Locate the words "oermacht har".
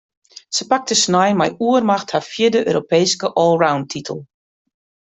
1.67-2.25